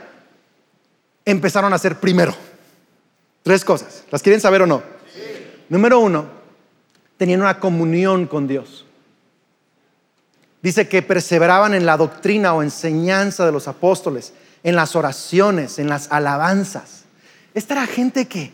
[1.25, 2.33] empezaron a hacer primero.
[3.43, 4.03] Tres cosas.
[4.11, 4.81] ¿Las quieren saber o no?
[5.69, 6.25] Número uno,
[7.17, 8.85] tenían una comunión con Dios.
[10.61, 15.87] Dice que perseveraban en la doctrina o enseñanza de los apóstoles en las oraciones, en
[15.87, 17.03] las alabanzas.
[17.53, 18.51] Esta era gente que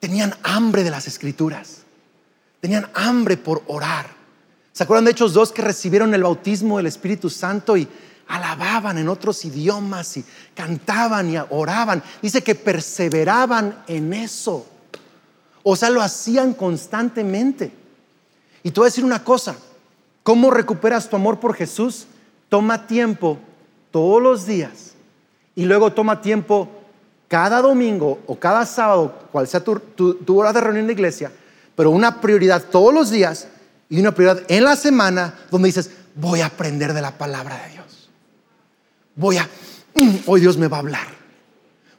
[0.00, 1.82] tenían hambre de las escrituras,
[2.60, 4.17] tenían hambre por orar.
[4.78, 7.88] ¿Se acuerdan de Hechos dos que recibieron el bautismo del Espíritu Santo y
[8.28, 12.00] alababan en otros idiomas y cantaban y oraban?
[12.22, 14.64] Dice que perseveraban en eso.
[15.64, 17.72] O sea, lo hacían constantemente.
[18.62, 19.56] Y te voy a decir una cosa,
[20.22, 22.06] ¿cómo recuperas tu amor por Jesús?
[22.48, 23.36] Toma tiempo
[23.90, 24.92] todos los días
[25.56, 26.68] y luego toma tiempo
[27.26, 29.82] cada domingo o cada sábado, cual sea tu,
[30.28, 31.32] hora de reunión de iglesia,
[31.74, 33.48] pero una prioridad todos los días
[33.90, 37.72] y una prioridad en la semana donde dices, voy a aprender de la palabra de
[37.72, 38.10] Dios.
[39.14, 39.48] Voy a,
[39.94, 41.18] mm, hoy Dios me va a hablar.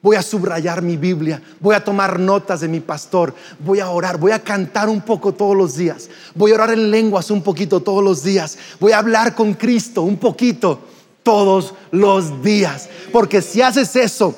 [0.02, 4.18] Voy a subrayar mi Biblia, voy a tomar notas de mi pastor, voy a orar,
[4.18, 7.82] voy a cantar un poco todos los días, voy a orar en lenguas un poquito
[7.82, 10.80] todos los días, voy a hablar con Cristo un poquito
[11.22, 12.88] todos los días.
[13.12, 14.38] Porque si haces eso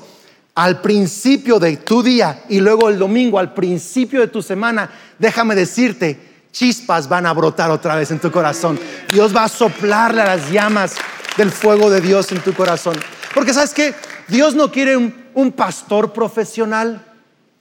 [0.55, 5.53] al principio de tu día y luego el domingo al principio de tu semana, déjame
[5.53, 8.79] decirte, chispas van a brotar otra vez en tu corazón.
[9.11, 10.95] Dios va a soplarle a las llamas
[11.37, 12.97] del fuego de Dios en tu corazón.
[13.33, 13.95] Porque sabes que
[14.27, 17.05] Dios no quiere un, un pastor profesional,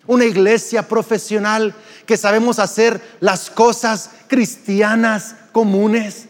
[0.07, 1.75] una iglesia profesional
[2.07, 6.27] que sabemos hacer las cosas cristianas comunes.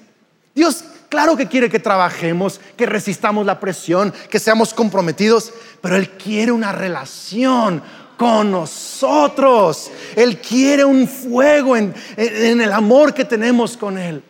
[0.55, 6.11] Dios Claro que quiere que trabajemos, que resistamos la presión, que seamos comprometidos, pero Él
[6.11, 7.83] quiere una relación
[8.21, 9.91] con nosotros.
[10.15, 14.23] Él quiere un fuego en, el amor que tenemos con Él.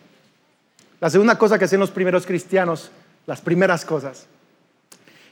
[1.01, 2.89] La segunda cosa que hacían los primeros cristianos,
[3.25, 4.27] las primeras cosas,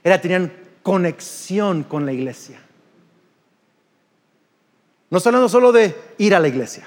[0.04, 0.52] era tenían
[0.84, 2.60] conexión con la iglesia.
[5.10, 6.86] No hablando solo de ir a la iglesia,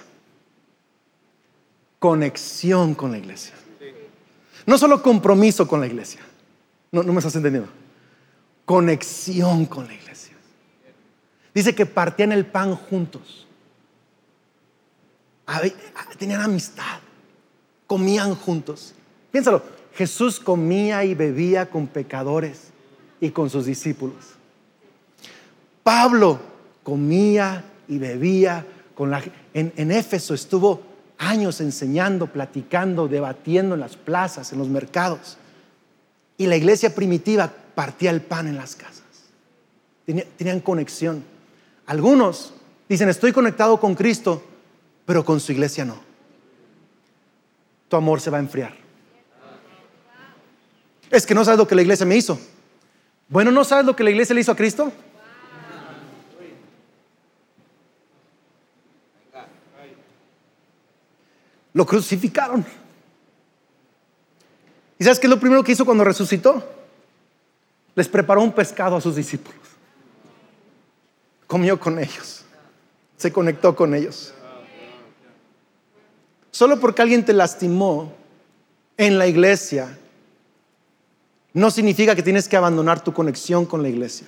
[1.99, 3.55] conexión con la iglesia.
[4.67, 6.21] No solo compromiso con la iglesia.
[6.91, 7.71] No, no me estás entendiendo.
[8.67, 10.32] Conexión con la iglesia.
[11.55, 13.47] Dice que partían el pan juntos.
[16.19, 17.01] Tenían amistad.
[17.87, 18.95] Comían juntos.
[19.31, 19.63] Piénsalo.
[19.95, 22.69] Jesús comía y bebía con pecadores
[23.21, 24.17] y con sus discípulos.
[25.83, 26.41] Pablo
[26.83, 30.81] comía y bebía con la en, en Éfeso estuvo
[31.19, 35.37] años enseñando, platicando, debatiendo en las plazas, en los mercados.
[36.37, 39.03] Y la iglesia primitiva partía el pan en las casas.
[40.37, 41.23] Tenían conexión.
[41.87, 42.53] Algunos
[42.89, 44.43] dicen, estoy conectado con Cristo,
[45.05, 46.01] pero con su iglesia no.
[47.89, 48.75] Tu amor se va a enfriar.
[51.11, 52.39] Es que no sabes lo que la iglesia me hizo.
[53.29, 54.93] Bueno, ¿no sabes lo que la iglesia le hizo a Cristo?
[61.75, 62.65] Lo crucificaron.
[64.99, 66.63] ¿Y sabes qué es lo primero que hizo cuando resucitó?
[67.95, 69.72] Les preparó un pescado a sus discípulos.
[71.53, 72.47] Comió con ellos.
[73.19, 74.33] Se conectó con ellos.
[76.51, 78.11] Solo porque alguien te lastimó
[78.97, 79.99] en la iglesia,
[81.53, 84.27] no significa que tienes que abandonar tu conexión con la iglesia.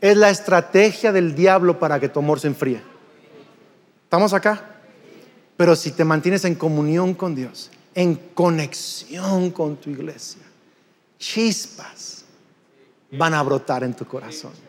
[0.00, 2.80] Es la estrategia del diablo para que tu amor se enfríe.
[4.04, 4.64] ¿Estamos acá?
[5.56, 10.42] Pero si te mantienes en comunión con Dios, en conexión con tu iglesia,
[11.18, 12.24] chispas
[13.10, 14.65] van a brotar en tu corazón.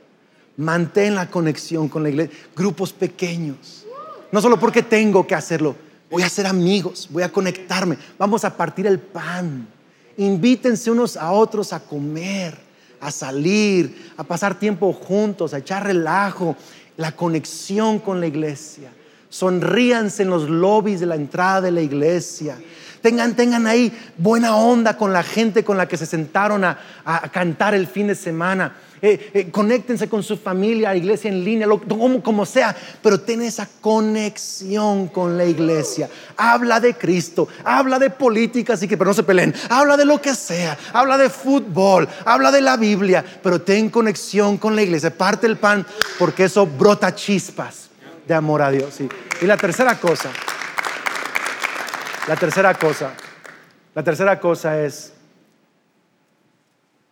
[0.58, 3.86] Mantén la conexión con la iglesia, grupos pequeños.
[4.32, 5.76] No solo porque tengo que hacerlo,
[6.10, 9.68] voy a ser amigos, voy a conectarme, vamos a partir el pan.
[10.18, 12.58] Invítense unos a otros a comer,
[13.00, 16.56] a salir, a pasar tiempo juntos, a echar relajo,
[16.98, 18.92] la conexión con la iglesia.
[19.30, 22.58] Sonríanse en los lobbies de la entrada de la iglesia.
[23.02, 26.80] Tengan, tengan ahí buena onda con la gente con la que se sentaron a,
[27.32, 28.76] cantar el fin de semana.
[29.02, 33.68] Eh, eh, conéctense con su familia, iglesia en línea, como, como, sea, pero ten esa
[33.80, 36.10] conexión con la iglesia.
[36.36, 39.54] Habla de Cristo, habla de política, así que pero no se peleen.
[39.70, 44.58] Habla de lo que sea, habla de fútbol, habla de la Biblia, pero ten conexión
[44.58, 45.16] con la iglesia.
[45.16, 45.86] Parte el pan
[46.18, 47.90] porque eso brota chispas
[48.28, 49.00] de amor a Dios.
[49.42, 50.30] Y la tercera cosa,
[52.28, 53.14] la tercera cosa,
[53.94, 55.14] la tercera cosa es,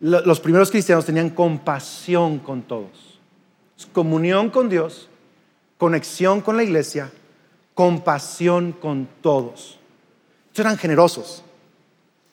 [0.00, 3.18] los primeros cristianos tenían compasión con todos.
[3.92, 5.08] Comunión con Dios,
[5.78, 7.10] conexión con la iglesia,
[7.74, 9.78] compasión con todos.
[10.54, 11.42] Eran generosos.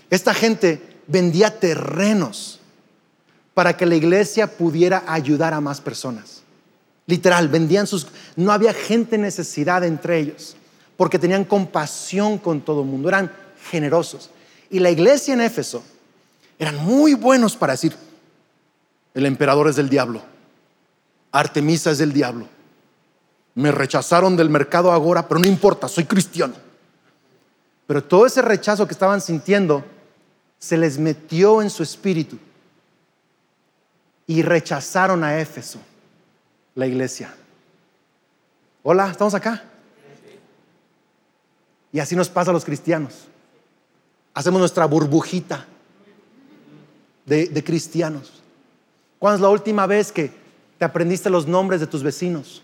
[0.09, 2.61] Esta gente vendía terrenos
[3.53, 6.43] para que la iglesia pudiera ayudar a más personas.
[7.05, 8.07] Literal, vendían sus...
[8.35, 10.55] No había gente en necesidad entre ellos,
[10.95, 13.31] porque tenían compasión con todo el mundo, eran
[13.69, 14.29] generosos.
[14.69, 15.83] Y la iglesia en Éfeso
[16.59, 17.95] eran muy buenos para decir,
[19.13, 20.21] el emperador es del diablo,
[21.31, 22.47] Artemisa es del diablo,
[23.55, 26.55] me rechazaron del mercado ahora, pero no importa, soy cristiano.
[27.85, 29.83] Pero todo ese rechazo que estaban sintiendo
[30.57, 32.39] se les metió en su espíritu
[34.25, 35.79] y rechazaron a Éfeso
[36.75, 37.35] la iglesia.
[38.81, 39.63] Hola, ¿estamos acá?
[41.91, 43.27] Y así nos pasa a los cristianos.
[44.33, 45.67] Hacemos nuestra burbujita
[47.25, 48.41] de, cristianos.
[49.19, 50.31] ¿Cuándo es la última vez que
[50.77, 52.61] te aprendiste los nombres de tus vecinos?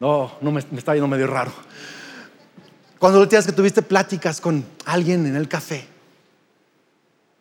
[0.00, 1.52] No, no me, está yendo medio raro.
[2.98, 5.86] Cuando la última vez que tuviste pláticas con alguien en el café?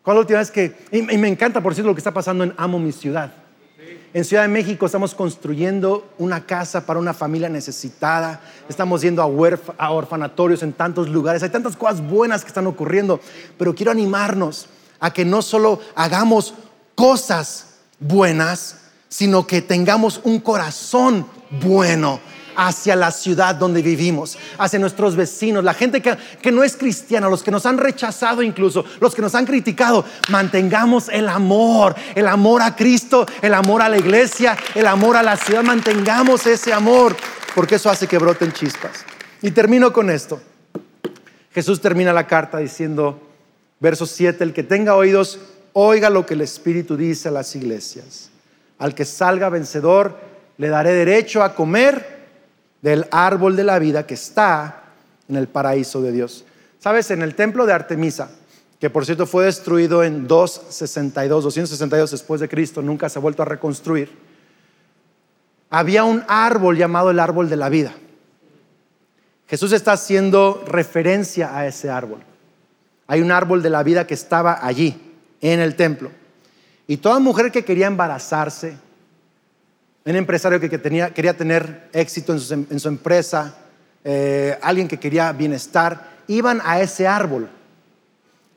[0.01, 0.75] ¿Cuál la última vez que.?
[0.91, 3.33] Y, me encanta, por cierto, lo que está pasando en Amo mi ciudad.
[4.17, 8.41] En Ciudad de México estamos construyendo una casa para una familia necesitada.
[8.67, 9.25] Estamos yendo a,
[9.77, 11.43] a orfanatorios en tantos lugares.
[11.43, 13.19] Hay tantas cosas buenas que están ocurriendo.
[13.59, 16.55] Pero quiero animarnos a que no solo hagamos
[16.95, 22.19] cosas buenas, sino que tengamos un corazón bueno
[22.57, 27.43] hacia la ciudad donde vivimos, hacia nuestros vecinos, la gente que, no es cristiana, los
[27.43, 30.03] que nos han rechazado incluso, los que nos han criticado.
[30.29, 35.23] Mantengamos el amor, el amor a Cristo, el amor a la iglesia, el amor a
[35.23, 35.63] la ciudad.
[35.63, 37.15] Mantengamos ese amor,
[37.53, 39.05] porque eso hace que broten chispas.
[39.43, 40.41] Y termino con esto.
[41.53, 43.21] Jesús termina la carta diciendo,
[43.79, 45.39] verso 7, el que tenga oídos,
[45.73, 48.31] oiga lo que el Espíritu dice a las iglesias.
[48.79, 50.17] Al que salga vencedor,
[50.57, 52.16] le daré derecho a comer
[52.81, 54.83] del árbol de la vida que está
[55.27, 56.45] en el paraíso de Dios.
[56.79, 58.29] Sabes, en el templo de Artemisa,
[58.79, 63.41] que por cierto fue destruido en 262, 262 después de Cristo, nunca se ha vuelto
[63.41, 64.11] a reconstruir,
[65.69, 67.93] había un árbol llamado el árbol de la vida.
[69.47, 72.19] Jesús está haciendo referencia a ese árbol.
[73.07, 75.01] Hay un árbol de la vida que estaba allí,
[75.41, 76.11] en el templo.
[76.87, 78.77] Y toda mujer que quería embarazarse,
[80.11, 83.55] un empresario que quería tener éxito en su, empresa,
[84.03, 87.49] eh, alguien que quería bienestar, iban a ese árbol.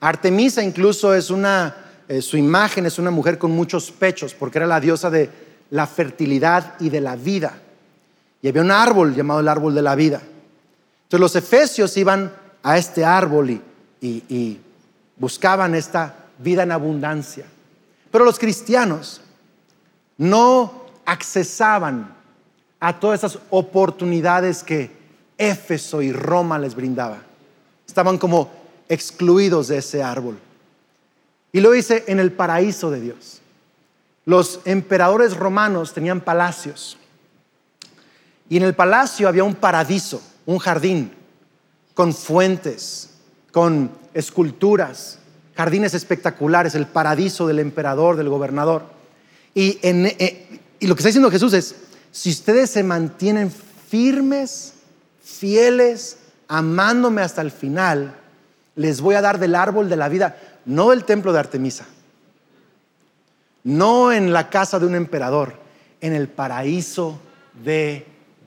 [0.00, 1.74] Artemisa incluso es una,
[2.08, 5.28] eh, su imagen es una mujer con muchos pechos, porque era la diosa de
[5.70, 7.54] la fertilidad y de la vida.
[8.42, 10.20] Y había un árbol llamado el árbol de la vida.
[11.02, 12.32] Entonces los efesios iban
[12.62, 13.60] a este árbol
[14.00, 14.60] y,
[15.16, 17.44] buscaban esta vida en abundancia.
[18.10, 19.20] Pero los cristianos
[20.16, 20.79] no
[21.10, 22.14] accesaban
[22.78, 24.92] a todas esas oportunidades que
[25.36, 27.18] Éfeso y Roma les brindaba.
[27.84, 28.48] Estaban como
[28.88, 30.38] excluidos de ese árbol.
[31.50, 33.40] Y lo dice en el paraíso de Dios.
[34.24, 36.96] Los emperadores romanos tenían palacios.
[38.48, 41.12] Y en el palacio había un paradiso, un jardín,
[41.94, 43.10] con fuentes,
[43.50, 45.18] con esculturas,
[45.56, 48.84] jardines espectaculares, el paradiso del emperador, del gobernador.
[49.54, 51.74] Y, eh, y lo que está diciendo Jesús es,
[52.10, 53.52] si ustedes se mantienen
[53.88, 54.72] firmes,
[55.22, 56.16] fieles,
[56.48, 58.16] amándome hasta el final,
[58.74, 61.86] les voy a dar del árbol de la vida, no del templo de Artemisa,
[63.62, 65.54] no en la casa de un emperador,
[66.00, 67.20] en el paraíso
[67.62, 68.06] de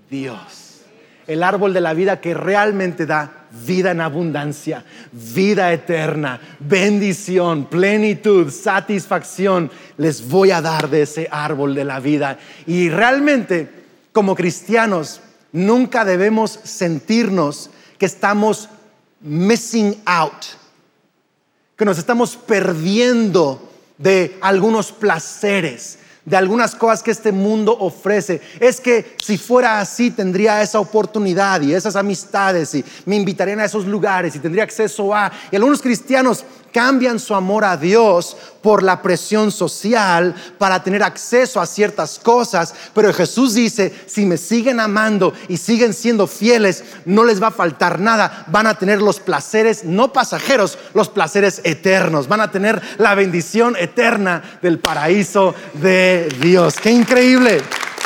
[0.10, 0.63] Dios.
[1.28, 8.52] El árbol de la vida que realmente da vida en abundancia, vida eterna, bendición, plenitud,
[8.52, 9.72] satisfacción.
[9.98, 12.40] Les voy a dar de ese árbol de la vida.
[12.66, 13.70] Y realmente,
[14.12, 15.22] como cristianos,
[15.52, 18.70] nunca debemos sentirnos que estamos
[19.22, 20.44] missing out,
[21.78, 28.42] que nos estamos perdiendo de algunos placeres, de algunas cosas que este mundo ofrece.
[28.60, 33.66] Es que si fuera así tendría esa oportunidad y esas amistades y me invitarían a
[33.66, 35.32] esos lugares y tendría acceso a...
[35.52, 41.62] Y algunos cristianos cambian su amor a Dios por la presión social para tener acceso
[41.62, 47.24] a ciertas cosas, pero Jesús dice, si me siguen amando y siguen siendo fieles, no
[47.24, 52.28] les va a faltar nada, van a tener los placeres no pasajeros, los placeres eternos,
[52.28, 56.76] van a tener la bendición eterna del paraíso de Dios.
[56.82, 57.62] ¡Qué increíble!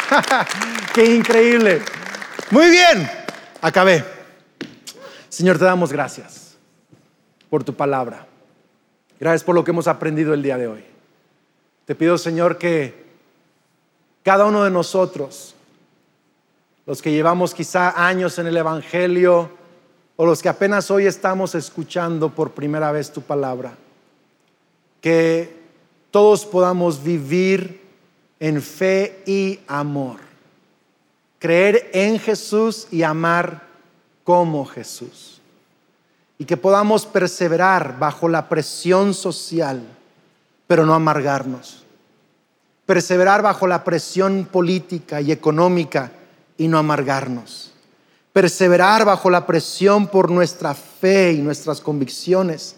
[0.94, 1.82] ¡Qué increíble!
[2.52, 3.10] Muy bien,
[3.62, 4.04] acabé.
[5.30, 6.58] Señor, te damos gracias
[7.50, 8.26] por tu palabra.
[9.20, 10.84] Gracias por lo que hemos aprendido el día de hoy.
[11.86, 13.06] Te pido, Señor, que
[14.24, 15.56] cada uno de nosotros,
[16.86, 19.50] los que llevamos quizá años en el Evangelio
[20.16, 23.76] o los que apenas hoy estamos escuchando por primera vez tu palabra,
[25.02, 25.56] que
[26.12, 27.82] todos podamos vivir
[28.40, 30.18] en fe y amor,
[31.40, 33.66] creer en Jesús y amar
[34.24, 35.37] como Jesús
[36.38, 39.84] y que podamos perseverar bajo la presión social,
[40.68, 41.84] pero no amargarnos.
[42.86, 46.12] Perseverar bajo la presión política y económica
[46.58, 47.74] y no amargarnos.
[48.32, 52.76] Perseverar bajo la presión por nuestra fe y nuestras convicciones,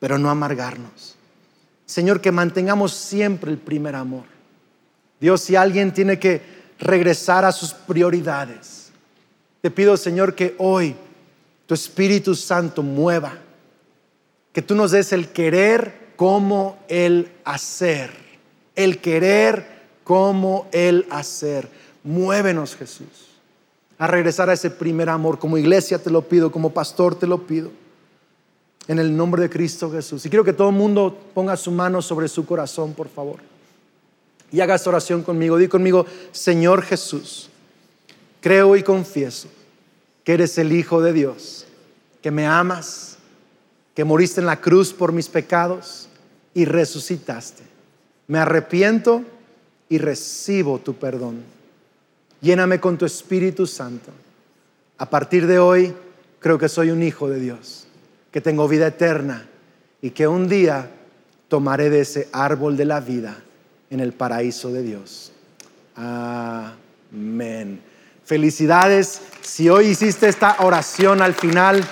[0.00, 1.14] pero no amargarnos.
[1.86, 4.24] Señor, que mantengamos siempre el primer amor.
[5.20, 6.42] Dios, si alguien tiene que
[6.78, 8.90] regresar a sus prioridades,
[9.60, 10.94] te pido, Señor, que hoy
[11.68, 13.34] tu Espíritu Santo mueva,
[14.54, 18.10] que tú nos des el querer como el hacer,
[18.74, 19.66] el querer
[20.02, 21.68] como el hacer.
[22.02, 23.36] Muévenos, Jesús,
[23.98, 25.38] a regresar a ese primer amor.
[25.38, 27.70] Como iglesia te lo pido, como pastor te lo pido.
[28.86, 30.24] En el nombre de Cristo Jesús.
[30.24, 33.40] Y quiero que todo el mundo ponga su mano sobre su corazón, por favor.
[34.50, 35.58] Y haga esta oración conmigo.
[35.58, 37.50] Di conmigo, Señor Jesús,
[38.40, 39.48] creo y confieso
[40.28, 41.64] que eres el Hijo de Dios,
[42.20, 43.16] que me amas,
[43.94, 46.06] que moriste en la cruz por mis pecados
[46.52, 47.62] y resucitaste.
[48.26, 49.22] Me arrepiento
[49.88, 51.44] y recibo tu perdón.
[52.42, 54.10] Lléname con tu Espíritu Santo.
[54.98, 55.94] A partir de hoy
[56.40, 57.86] creo que soy un hijo de Dios,
[58.30, 59.48] que tengo vida eterna
[60.02, 60.90] y que un día
[61.48, 63.42] tomaré de ese árbol de la vida
[63.88, 65.32] en el paraíso de Dios.
[65.96, 67.87] Amén.
[68.28, 69.22] Felicidades.
[69.40, 71.82] Si hoy hiciste esta oración al final,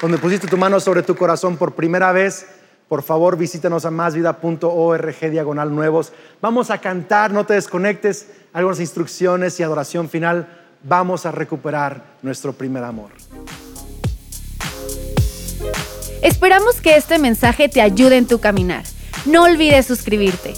[0.00, 2.46] donde pusiste tu mano sobre tu corazón por primera vez,
[2.88, 6.14] por favor visítanos a másvida.org diagonal nuevos.
[6.40, 10.48] Vamos a cantar, no te desconectes, algunas instrucciones y adoración final.
[10.84, 13.10] Vamos a recuperar nuestro primer amor.
[16.22, 18.84] Esperamos que este mensaje te ayude en tu caminar.
[19.26, 20.54] No olvides suscribirte.